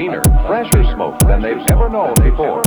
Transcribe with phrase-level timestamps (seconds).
[0.00, 2.62] cleaner, fresher smoke than they've ever known before.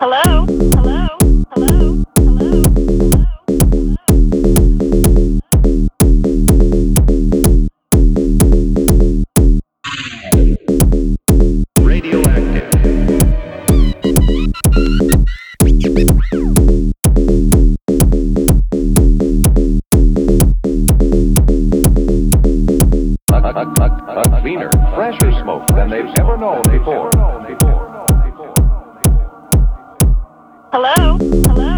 [0.00, 0.35] Hello?
[24.70, 27.10] Cleaner, fresher smoke than they've ever known before.
[30.72, 31.18] Hello?
[31.18, 31.18] Hello?
[31.18, 31.75] Hello?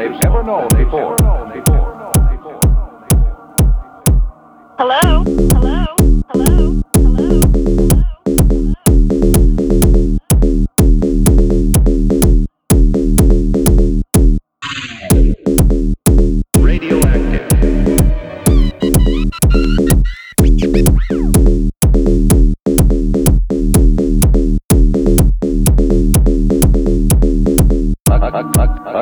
[0.00, 1.16] They've ever known before.
[4.78, 5.09] Hello?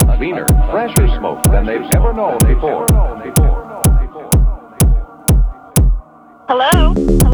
[0.00, 2.86] A, cleaner, fresher smoke than they've ever known before.
[6.48, 7.27] Hello?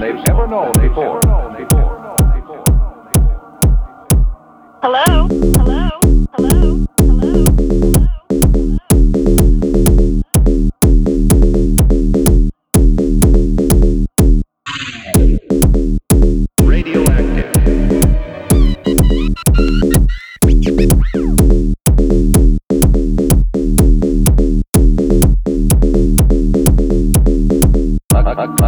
[0.00, 1.20] They've ever known before.
[4.82, 5.19] Hello?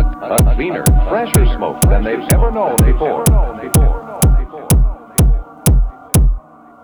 [0.03, 3.25] A, a, cleaner, fresher smoke than they've ever known before.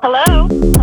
[0.02, 0.77] Hello?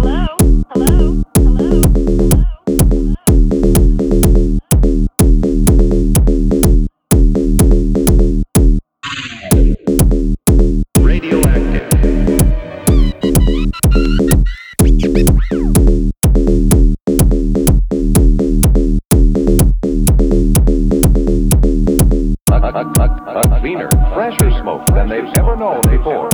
[25.08, 26.30] Than they've ever known before.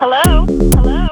[0.00, 0.46] Hello?
[0.46, 1.03] Hello?